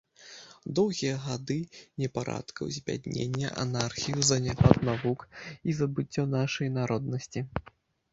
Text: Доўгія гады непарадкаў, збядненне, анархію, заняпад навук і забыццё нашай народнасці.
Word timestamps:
Доўгія 0.77 1.15
гады 1.25 1.57
непарадкаў, 2.03 2.71
збядненне, 2.77 3.51
анархію, 3.63 4.23
заняпад 4.31 4.79
навук 4.89 5.19
і 5.69 5.77
забыццё 5.81 6.23
нашай 6.33 6.73
народнасці. 6.79 7.45